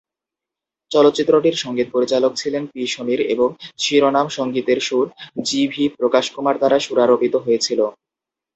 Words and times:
চলচ্চিত্রটির 0.91 1.55
সঙ্গীত 1.63 1.87
পরিচালক 1.91 2.31
ছিলেন 2.35 2.63
পি 2.71 2.81
সমীর 2.87 3.19
এবং 3.33 3.49
শিরোনাম 3.77 4.27
সঙ্গীতের 4.37 4.79
সুর 4.87 5.05
জি 5.41 5.61
ভি 5.67 5.83
প্রকাশ 5.97 6.25
কুমার 6.35 6.55
দ্বারা 6.57 6.77
সুরারোপিত 6.79 7.33
হয়েছিলো। 7.45 7.85